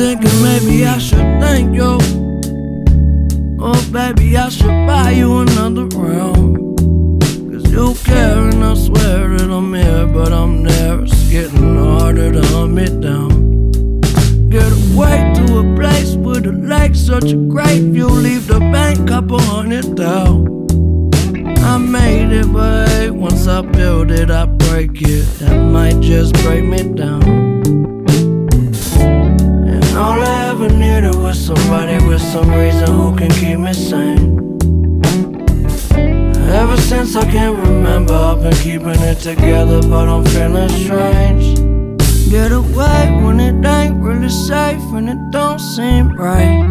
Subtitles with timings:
[0.00, 1.98] Thinking maybe I should thank you.
[3.60, 6.56] Oh, baby, I should buy you another round.
[7.52, 11.02] Cause you care, and I swear that I'm here, but I'm there.
[11.02, 14.10] It's getting harder to hunt me down.
[14.48, 18.08] Get away to a place with a lake, such a great view.
[18.08, 20.46] Leave the bank, couple hundred down.
[21.58, 25.26] I made it, but once I build it, I break it.
[25.40, 27.89] That might just break me down.
[30.90, 34.58] Needed somebody with some reason who can keep me sane.
[36.50, 41.58] Ever since I can remember, I've been keeping it together, but I'm feeling strange.
[42.28, 46.66] Get away when it ain't really safe and it don't seem right.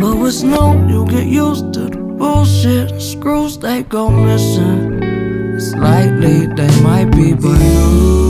[0.00, 3.00] But what's new, you get used to the bullshit.
[3.00, 5.02] Screws they go missing.
[5.54, 8.27] It's likely they might be, but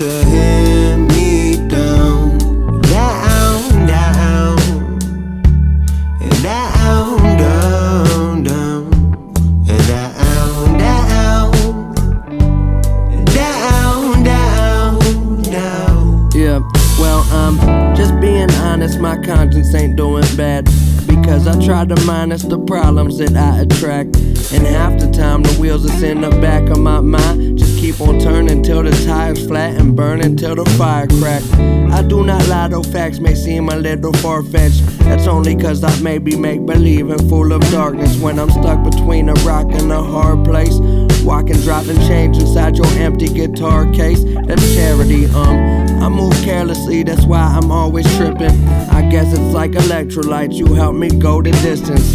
[0.00, 2.38] into hand me down.
[2.82, 4.58] Down, down.
[6.20, 8.92] And down, down, down.
[9.68, 11.52] And down, down.
[13.26, 16.30] Down, down, down.
[16.34, 16.60] Yeah,
[16.98, 17.58] well, um,
[17.94, 20.64] just being honest, my conscience ain't doing bad.
[21.06, 24.16] Because I try to minus the problems that I attract.
[24.52, 28.18] And half the time, the wheels that's in the back of my mind keep on
[28.18, 31.42] turning till the tires flat and burning till the fire crack.
[31.90, 34.86] I do not lie, though facts may seem a little far fetched.
[35.00, 39.30] That's only cause I maybe make believe and full of darkness when I'm stuck between
[39.30, 40.78] a rock and a hard place.
[41.24, 44.22] Walking, dropping change inside your empty guitar case.
[44.24, 45.80] That's charity, um.
[46.02, 48.68] I move carelessly, that's why I'm always tripping.
[48.90, 52.14] I guess it's like electrolytes, you help me go the distance.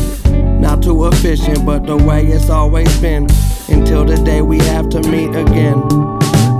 [0.65, 3.27] Not too efficient, but the way it's always been.
[3.69, 5.79] Until the day we have to meet again.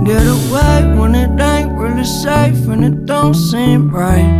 [0.04, 4.30] Get away when it ain't really safe and it don't seem right.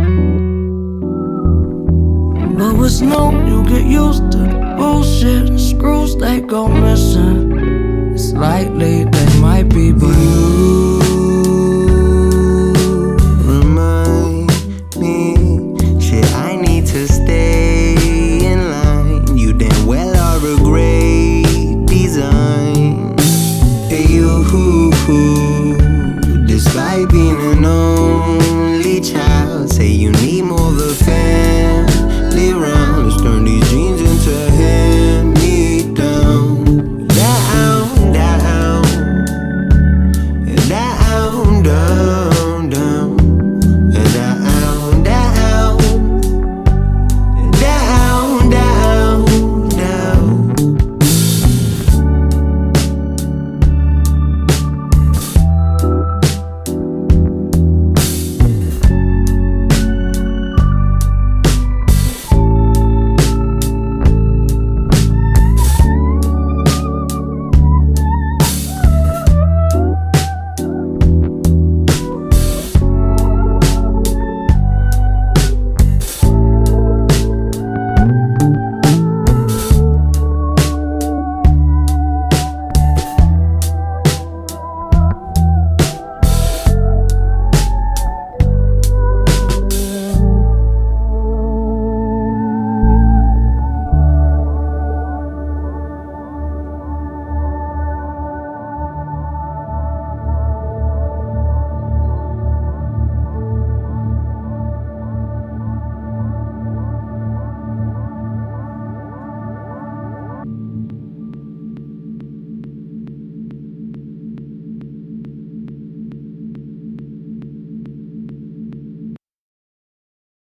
[2.57, 5.59] But what's new, you get used to the bullshit.
[5.59, 8.13] Screws they go missing.
[8.13, 10.86] It's likely they might be, but You